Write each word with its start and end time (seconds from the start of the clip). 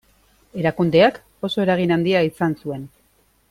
Erakundeak 0.61 1.19
oso 1.49 1.63
eragin 1.67 1.93
handia 1.97 2.25
izan 2.33 2.57
zuen. 2.65 2.91